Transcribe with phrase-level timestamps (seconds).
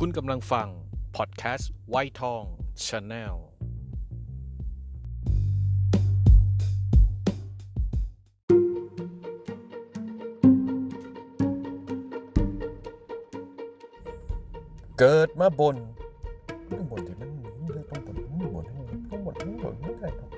[0.00, 0.68] คุณกำลังฟัง
[1.16, 2.42] พอดแคสต์ไวท์ทอง
[2.86, 3.34] ชาแนล
[14.98, 15.76] เกิดมาบน
[16.70, 17.30] ต้องบนที่มัน
[17.90, 18.64] ต้องบนต้องบน
[19.10, 20.30] ต้องบนต้องบนไม่ใช่ครับ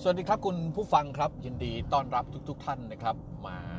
[0.00, 3.16] สวัสดีครับคุณผู้ฟังครับยินดีต้อนรับทุก ๆ ท่านนะครับ
[3.48, 3.75] มา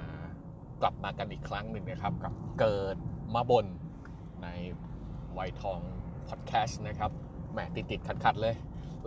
[0.82, 2.98] กลับมากันอีกครั้งหนึ่งนะครับ กับเกิด
[3.36, 3.66] มาบน
[4.44, 4.48] ใน
[5.34, 5.80] ไวทอง
[6.28, 7.12] พอดแคสต์นะครับ
[7.52, 8.56] แหมติดติดขัดขัดๆเลย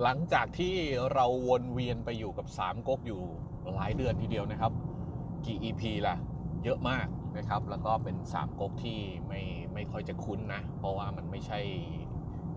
[0.03, 0.75] หลังจากที่
[1.15, 3.23] เราวนเวียนไปอยู่กับ3ก๊กอยู่
[3.75, 4.73] หลายเดือนทีเดียวนะครับ
[5.45, 6.17] กี่ EP ล่ะ
[6.65, 7.07] เยอะมาก
[7.39, 8.99] นะครับ แล้วก็เป็น3ก๊กที่
[9.29, 9.43] ไม่
[9.75, 11.61] ไม่ค่อยจะคุ้นนะ เพราะว่ามันไม่ใช่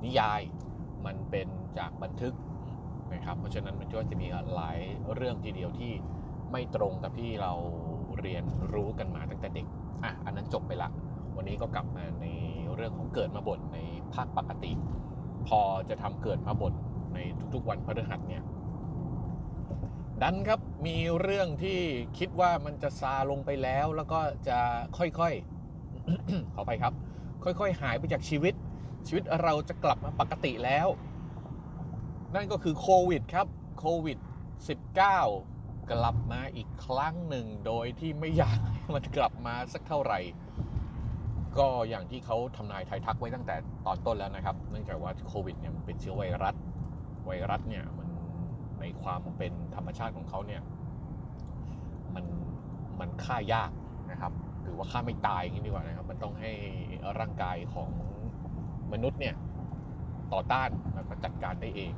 [0.03, 0.41] นิยาย
[1.05, 2.33] มันเป็นจากบันทึก
[3.13, 4.77] นะครับ เพราะฉะนั้นมันก็จะมีหลาย
[5.15, 5.91] เรื่องทีเดียวที่
[6.51, 7.53] ไม่ตรงกับที่เรา
[8.19, 9.65] เรียนรู้กันมาตั้งแต่เด็ก
[10.03, 10.89] อะอันนั้นจบไปละ
[11.35, 12.25] วันนี้ก็กลับมาใน
[12.75, 13.77] เรื่องของเกิดมาบทใน
[14.13, 14.71] ภาคปกติ
[15.47, 16.73] พอจะทำเกิดมาบท
[17.13, 17.19] ใน
[17.53, 18.43] ทุกๆวันพฤหัสเนี่ย
[20.21, 21.79] ดันครับมีเรื่องที่
[22.17, 24.57] คิดว่ามันจะซาลงไปแล้ว แล้วก็จะ
[24.97, 26.93] ค่อยๆขอไปครับ
[27.43, 28.53] ค่อยๆ หายไปจากชีวิต
[29.07, 30.87] ชีวิตเราจะกลับมาปกติแล้ว
[32.35, 33.47] นั่นก็คือโควิดครับ
[33.79, 34.17] โควิด
[34.87, 35.52] 19
[35.91, 40.19] กลับมาอีกครั้งหนึ่งโดยที่ไม่อยากให้มันกลับมาสักเท่าไหร่
[41.57, 46.55] ก็อย่างที่เขาทำนายไทยทักไว้ตั้งแต่ตอนต้นแล้วนะครับ เนื่องจากว่าโควิดเนี่ยมันเป็นเชื้อไวรัส
[47.25, 48.07] ไวรัสเนี่ยมัน
[48.79, 50.61] ในความเป็นธรรมชาติของเขาเนี่ย
[52.15, 52.25] มัน
[52.99, 53.71] มันฆ่ายาก
[54.11, 56.51] นะครับหรือว่าฆ่าไม่ตายอย่างนี้ดีกว่านะครับ มันต้องให้
[57.19, 57.89] ร่างกายของ
[58.93, 59.35] มนุษย์เนี่ย
[60.33, 61.91] ต่อต้านแล้วก็จัดการได้เอง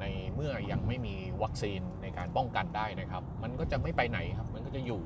[0.00, 5.02] ในเมื่อยังไม่มีวัคซีนในการป้องกันได้นะครับ มันก็จะไม่ไปไหนครับ มันก็จะอยู่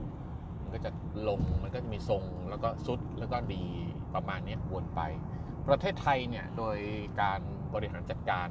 [0.63, 0.91] มันก็จะ
[1.29, 3.65] ลง มันก็จะมีทรง แล้วก็ซุด แล้วก็ดี
[4.15, 5.01] ประมาณนี้วนไป
[5.69, 6.77] ประเทศไทยเนี่ยโดย
[7.21, 7.41] การ
[7.75, 8.49] บริหารจัดการ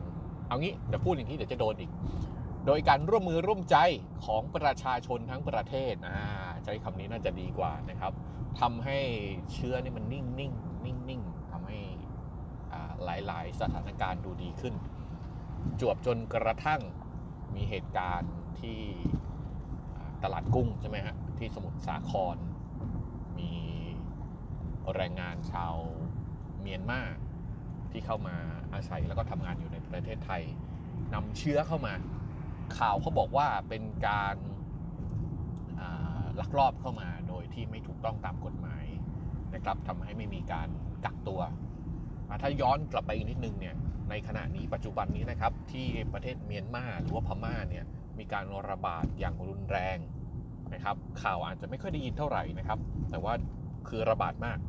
[0.48, 1.92] เอางี้เดี๋ยวพูดอย่างนี้เดี๋ยวจะโดนอีก
[2.66, 3.78] โดยการร่วมมือร่วมใจ
[4.26, 6.20] ของประชาชนทั้งประเทศอ่า
[6.64, 8.14] ใช้คำนี้น่าจะดีกว่านะครับ
[8.60, 8.98] ทำให้
[9.54, 10.54] เชื้อนี่มันนิ่งนิ่ง
[10.86, 11.80] นิ่งนิ่งทำให้
[12.74, 14.74] อ่าหลาย ๆ สถานการณ์ดูดีขึ้น
[15.82, 16.82] จวบจนกระทั่ง
[17.56, 18.80] มีเหตุการณ์ที่
[20.24, 22.38] ตลาดกุ้งใช่ไหมฮะที่สมุทรสาคร
[23.40, 23.54] มี
[24.96, 25.76] แรงงานชาว
[26.62, 27.02] เมียนมา
[27.92, 28.36] ที่เข้ามา
[28.74, 30.44] อาศัยแล้วก็ทำงานอยู่ในประเทศไทย
[31.14, 31.94] นำเชื้อเข้ามา
[32.78, 38.86] ข่าวเขาบอกว่าเป็นการาลักลอบเข้ามาโดยที่ไม่ถูกต้องตามกฎหมาย
[39.54, 40.70] นะครับทำให้ไม่มีการ
[41.06, 41.42] กักตัว
[42.42, 43.76] ถ้าย้อนกลับไปอีกนิดนึงเนี่ย
[44.10, 47.86] ในขณะนี้ปัจจุบันนี้นะครับ ที่ประเทศเมียนมาหรือว่าพม่าเนี่ย
[48.20, 49.98] มีการระบาดอย่างรุนแรง
[50.74, 53.34] นะครับ ข่าวอาจจะไม่ค่อยได้ยินเท่าไหร่นะครับ แต่ว่า
[53.90, 54.60] คือระบาดมาก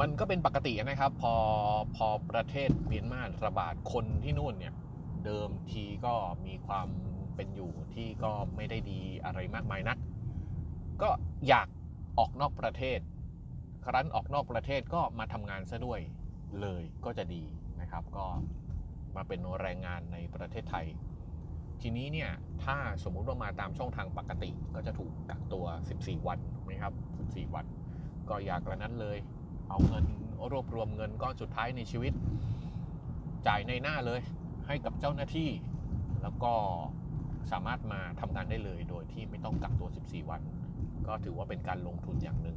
[0.00, 1.34] มันก็เป็นปกตินะครับ พอ
[1.96, 4.74] พอประเทศเมียนมาระบาดคนที่นู่นเนี่ย
[5.24, 6.14] เดิมทีก็
[6.46, 6.88] มีความ
[7.36, 9.98] เป็นอยู่ที่ก็ไม่ได้ดีอะไรมากมายนัก
[11.02, 11.10] ก็
[11.48, 11.68] อยาก
[12.18, 12.98] ออกนอกประเทศ
[13.84, 16.00] ครั้นออกนอกประเทศก็มาทำงานซะด้วย
[16.60, 17.42] เลยก็จะดี
[17.80, 18.26] นะครับ ก็
[19.16, 20.86] มาเป็นแรงงานในประเทศไทย
[21.80, 22.30] ทีนี้เนี่ย
[22.64, 25.64] ถ้าสมมุติว่ามาตามช่องทางปกติ ก็จะถูกกักตัว
[25.96, 27.66] 14 วันนะครับ 14 วัน
[28.28, 29.18] ก็อยากระนั้นเลย
[29.68, 30.04] เอาเงิน
[30.52, 32.12] รวบรวมเงินก้อนสุดท้ายในชีวิต
[33.46, 34.20] จ่ายในหน้าเลย
[34.66, 35.50] ให้กับเจ้าหน้าที่
[36.22, 36.52] แล้วก็
[37.52, 40.40] สามารถมาทำงานได้เลยโดยที่ไม่ต้องกักตัว 14 วัน
[41.06, 42.56] ก็ถือว่าเป็นการลงทุนอย่างหนึ่ง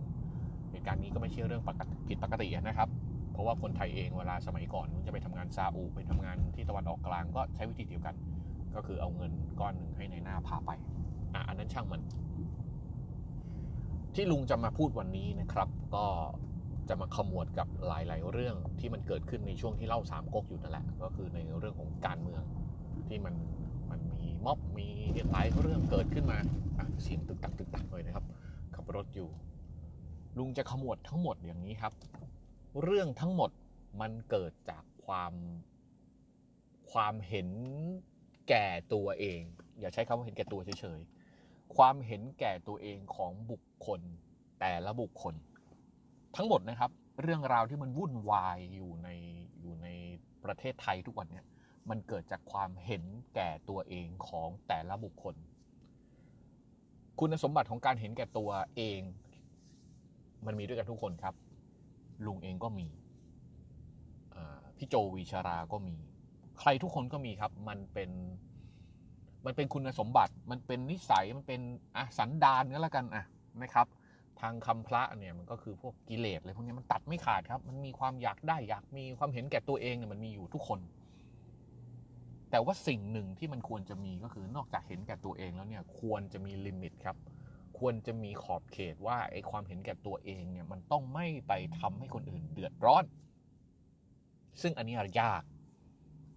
[0.72, 2.90] เหตุการณ์นี้ก็ไม่ใช่เรื่องปกติผิดปกตินะครับ
[3.35, 8.16] เพราะว่าคนไทยเองเวลาสมัยก่อนจะไปทำงานซาอุไปทำงานที่ตะวันออกกลางก็ใช้วิธีเดียวกัน
[8.75, 10.72] ก็คือเอาเงินก้อนหนึ่งให้ในหน้าพาไป
[11.34, 12.01] อะอันนั้นช่างมัน
[14.16, 16.06] ที่ลุงจะมาพูดวันนี้นะครับ ก็
[16.90, 22.41] จะมาขมวดกับหลาย ๆ เรื่องที่มันเกิดขึ้นในช่วงที่เล่าสามก๊กอยู่นั่นแหละ ก็คือในเรื่องของการเมือง
[23.07, 23.35] ที่มัน
[23.91, 24.88] มันมีม็อบมี
[25.31, 26.38] หลายเรื่องเกิดขึ้นมา
[27.03, 28.26] เสียงตึกตักตึกตักเลยนะครับ
[28.76, 29.29] ขับรถอยู่
[30.38, 31.93] ลุงจะขมวดทั้งหมดอย่างนี้ครับ
[32.84, 33.52] เรื่องทั้งหมด
[34.02, 35.34] มันเกิดจากความ
[36.92, 37.50] ความเห็น
[38.50, 39.42] แก่ตัวเอง
[39.80, 44.02] อย่าใช้คำว่าเห็นแก่ตัวเฉยๆ ความเห็นแก่ตัวเองของบุคคล
[44.60, 45.36] แต่ละบุคคล
[46.36, 46.92] ทั้งหมดนะครับ
[47.22, 49.10] เรื่องราวที่มันวุ่นวายอยู่ใน
[49.62, 49.88] อยู่ใน
[50.44, 51.46] ประเทศไทยทุกวันเนี่ย
[51.90, 53.04] มันเกิดจากความเห็น
[53.36, 55.36] แก่ตัวเองของแต่ละบุคคล
[57.20, 59.02] คุณสมบัติของการเห็นแก่ตัวเอง
[60.46, 61.36] มันมีด้วยกันทุกคนครับ
[62.26, 62.88] ลุงเองก็มี
[64.78, 65.96] พี่โจวีชาราก็มี
[66.59, 68.12] ใครทุกคนก็มีครับ มันเป็น
[69.46, 71.62] มันเป็นคุณสมบัติ มันเป็นนิสัย มันเป็น
[71.96, 73.26] อะสันดานก็แล้วกันอะ
[73.64, 73.88] นะครับ
[74.41, 80.79] ทางคำพระเนี่ยมันก็คือพวกกิเลสอะไรพวกนี้มันตัดไม่ขาดครับ มันมีความอยากได้อยากมีความเห็นแก่ตัวเองเนี่ยมันมีอยู่ทุกคน
[82.52, 87.17] แต่ว่าสิ่งหนึ่งที่มันควรจะมีก็คือนอกจากเห็นแก่ตัวเองแล้วเนี่ย ควรจะมีลิมิตครับ
[87.78, 93.04] ควรจะมีขอบเขตว่าไอ้ความเห็นแก่ตัวเองเนี่ยมันต้องไม่ไปทำให้คนอื่นเดือดร้อน
[94.62, 95.44] ซึ่งอันนี้ยาก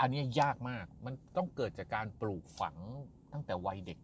[0.00, 2.76] อันนี้ยากมาก มันต้องเกิดจากการปลูกฝัง
[3.32, 3.98] ตั้งแต่วัยเด็ก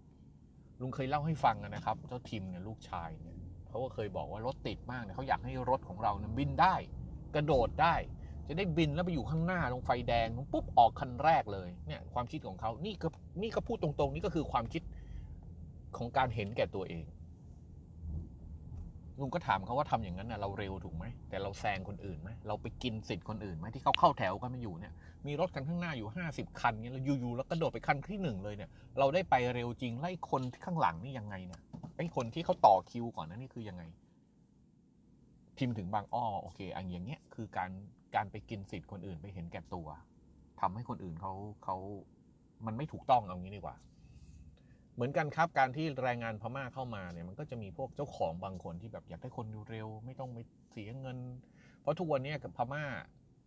[0.80, 3.36] ลุงเคยเล่าให้ฟังนะครับ เจ้าทิมเนี่ยลูกชายเนี่ย
[3.68, 6.74] เขาก็เคยบอกว่ารถติดมากเนี่ยเขาอยากให้รถของเราเนี่ยบินได้
[7.34, 7.94] กระโดดได้
[8.48, 13.08] จะได้บินแล้วไปอยู่ข้างหน้าตรงไฟแดงปุ๊บออกคันแรกเลยเนี่ยความคิดของเขานี่ก็
[13.42, 14.82] นี่ก็พูดตรงๆ นี่ก็คือความคิด
[15.96, 17.04] ของการเห็นแก่ตัวเอง
[19.20, 24.92] ลุงก็ถามเขาว่าทำอย่างนั้นนะเราเร็วถูกไหมแต่เราแซงคนอื่นไหมเราไปกินสิทธิ์คนอื่นไหมที่เขาเข้าแถวกันมาอยู่เนี่ย
[25.26, 31.60] มีรถคันข้างหน้าอยู่ห้าสิบคันเนี่ยเราอยู่ๆแล้วกระโดดไปคันที่หนึ่งเลยเนี่ยเราได้ไปเร็วจริงไล่คนข้างหลังนี่ยังไงเนี่ย
[31.96, 33.82] ไอ้คนที่เขาต่อคิวก่อนนะนี่คือยังไง
[35.56, 37.70] พิมพ์ถึงบางอ้อโอเคอันอย่างเงี้ยคือการ
[38.14, 39.88] การไปกินสิทธิ์คนอื่นไปเห็นแก่ตัว
[40.60, 41.32] ทำให้คนอื่นเขา
[41.64, 41.76] เขา
[42.66, 43.76] มันไม่ถูกต้องเอางี้ดีกว่า
[44.94, 50.38] เหมือนกันครับการที่แรงงานพม่าเข้ามาเนี่ยมันก็จะมีพวกเจ้าของบางคนที่แบบอยากได้คนเร็วไม่ต้องไป
[50.70, 51.18] เสียเงิน
[51.80, 52.84] เพราะทุกวันนี้กับพม่า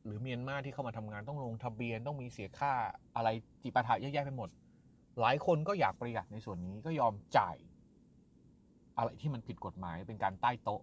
[0.05, 2.73] หรือเมียนมาที่เข้ามาทำงานต้องลงทะเบียนต้องมีเสียค่า
[3.15, 3.29] อะไร
[3.63, 4.49] จิปาถะเยอะแยะไปหมด
[5.21, 7.55] หลายคนก็อยากประหยัดในส่วนนี้ก็ยอมจ่าย
[8.97, 10.81] อะไรที่มันผิดกฎหมายเป็นการใต้โต๊ะ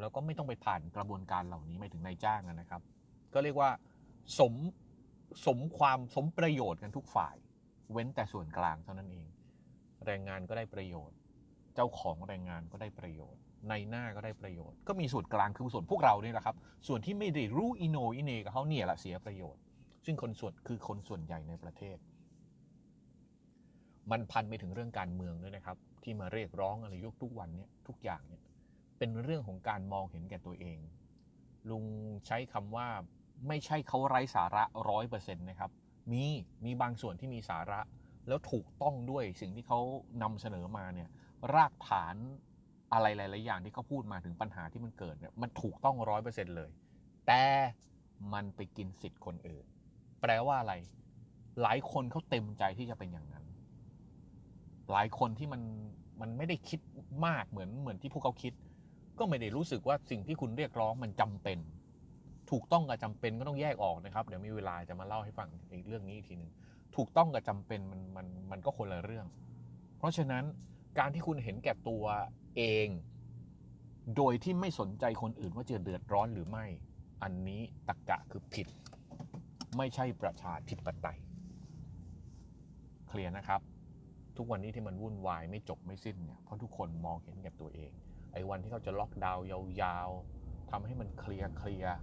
[0.00, 2.82] แล้วก็ไม่ต้องไปผ่านกระบวนการเหล่านี้ไม่ถึงนายจ้างนะครับ
[3.34, 3.70] ก็เรียกว่า
[4.38, 4.54] สม
[5.46, 7.36] สมความสมประโยชน์กันทุกฝ่าย
[7.92, 9.26] เว้นแต่ส่วนกลางเท่านั้นเอง
[10.08, 11.16] แรงงานก็ได้ประโยชน์
[11.74, 16.56] เจ้าของแรงงานก็ได้ประโยชน์ ในหน้าก็ได้ประโยชน์ ก็มีส่วนกลางคือส่วนพวกเราเนี่ยแหละครับ
[16.88, 19.62] ส่วนที่ไม่ได้รู้อิโนอิเนกับเขาเนี่ยแหละเสียประโยชน์
[20.06, 21.96] ซึ่งคนส่วนคือคนส่วนใหญ่ในประเทศ
[24.10, 28.42] มันพันไปถึงเรื่องการเมืองด้วยนะครับ ที่มาเรียกร้องอะไรยกทุกวันเนี่ยทุกอย่างเนี่ย
[28.98, 30.78] เป็นเรื่องของการมองเห็นแก่ตัวเอง
[31.70, 31.84] ลุง
[32.26, 32.88] ใช้คำว่า
[33.48, 35.70] ไม่ใช่เขาไร้สาระร้อยเปอร์เซ็นต์นะครับ
[36.12, 36.24] มี
[36.64, 37.80] มีบางส่วนที่มีสาระ
[38.28, 39.80] แล้วถูกต้องด้วยสิ่งที่เขา
[40.22, 41.08] นำเสนอมาเนี่ย
[41.54, 42.16] รากฐาน
[42.92, 46.70] อะไรหลายๆอย่างที่เขาพูดมาถึงปัญหาที่มันเกิดเนี่ยมันถูกต้องร้อยเปอร์เซ็นต์เลย
[47.26, 47.42] แต่
[48.32, 49.64] มันไปกินสิทธิ์คนอื่น
[50.20, 50.74] แปลว่าอะไร
[51.62, 53.44] หลายคนเขาเต็มใจที่จะเป็นอย่างนั้น
[54.92, 55.62] หลายคนที่มัน
[56.20, 56.80] มันไม่ได้คิด
[57.26, 58.52] มากเหมือนเหมือนที่พวกเขาคิด
[59.18, 61.58] ก็ไม่ได้รู้สึกว่าสิ่งที่คุณเรียกร้องมันจำเป็น
[62.50, 66.50] ถูกต้องกับจำเป็นก็ต้องแยกออกนะครับ เดี๋ยวมีเวลาจะมาเล่าให้ฟังในเรื่องนี้อีกทีหนึ่ง
[66.96, 69.26] ถูกต้องกับจำเป็นมันมันมันก็คนละเรื่อง
[69.98, 70.44] เพราะฉะนั้น
[70.98, 72.04] การที่คุณเห็นแก่ตัว
[72.56, 72.88] เอง
[74.16, 76.66] โดยที่ไม่สนใจคนอื่นว่าจะเดือดร้อนหรือไม่
[77.22, 78.66] อันนี้ตรกกะคือผิด
[79.76, 81.18] ไม่ใช่ประชาธิปไตย
[83.08, 83.60] เคลียร์นะครับ
[84.36, 87.90] ทุกวันนี้ที่มันวุ่นวายไม่จบไม่สิ้นเนี่ยเพราะทุกคนมองเห็นแก่ตัวเอง
[88.32, 89.44] ไอ้วันที่เขาจะล็อกดาวน์
[89.82, 91.94] ยาวๆทำให้มันเคลียร์เคลียร์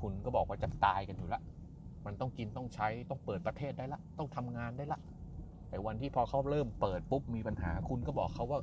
[0.00, 1.40] คุณก็บอกว่าจะตายกันอยู่ละ
[2.06, 5.00] มันต้องกินต้องใช้ต้องเปิดประเทศได้ละ ต้องทำงานได้ละ
[5.68, 8.60] แต่วันที่พอเขาเริ่มเปิดปุ๊บมีปัญหาคุณก็บอกเขาว่า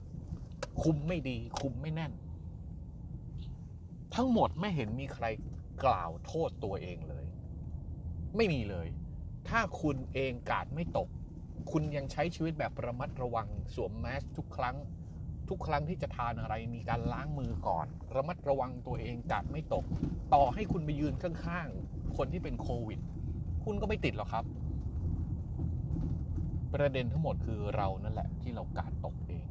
[0.81, 2.11] คุมไม่ดี คุมไม่แน่น
[4.15, 5.25] ทั้งหมดไม่เห็นมีใคร
[5.85, 7.25] กล่าวโทษตัวเองเลย
[8.35, 8.87] ไม่มีเลย
[9.49, 11.09] ถ้าคุณเองกาดไม่ตก
[11.71, 14.77] คุณยังใช้ชีวิตแบบระมัดระวังสวมแมสทุกครั้ง
[15.49, 19.85] ทุกครั้งที่จะทานอะไรมีการล้างมือก่อน ระมัดระวังตัวเองกาดไม่ตก
[20.33, 22.99] ต่อให้คุณไปยืนข้างๆคนที่เป็นโควิด
[23.65, 24.45] คุณก็ไม่ติดหรอกครับ
[26.73, 29.45] ประเด็นทั้งหมดคือเรานั่นแหละ ที่เรากาดตกเอง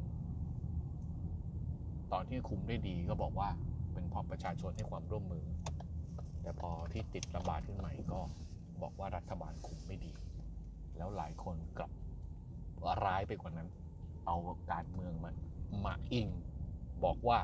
[2.11, 3.49] ตอนที่คุมได้ดีก็บอกว่า
[3.93, 5.45] เป็นเพราะประชาชนให้ความร่วมมือ
[6.41, 8.21] แต่พอที่ติดระบาดขึ้นใหม่ก็
[8.81, 10.13] บอกว่ารัฐบาลคุมไม่ดี
[10.97, 11.91] แล้วหลายคนกลับ
[13.05, 13.69] ร้ายไปกว่านั้น
[14.27, 14.37] เอา
[14.71, 15.31] การเมืองมา
[15.85, 16.27] มาอิง
[17.03, 17.39] บอกว่า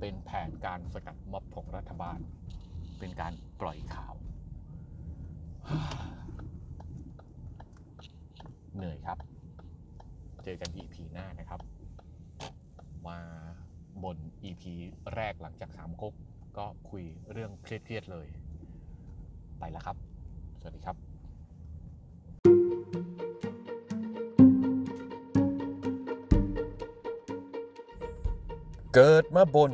[0.00, 2.18] เป็นแผนการสกัดม็อบของรัฐบาล
[2.98, 4.14] เป็นการปล่อยข่าว
[8.76, 9.18] เหนื่อยครับ
[10.44, 11.60] เจอกัน EP หน้านะครับ
[13.08, 13.18] มา
[14.04, 14.62] บน EP
[15.14, 16.14] แรกหลังจากสามก๊ก
[16.58, 18.26] ก็คุยเรื่องเครียดๆเลย
[19.58, 19.96] ไปแล้วครับ
[20.60, 20.96] สวัสดีครับ
[28.94, 29.72] เกิดมาบน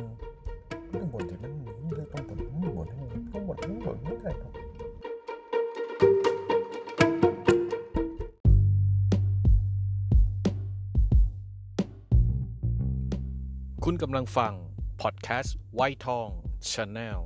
[14.03, 14.53] กำลังฟัง
[15.01, 16.27] พอดแคสต์ไวทอง
[16.71, 17.19] ชาแนล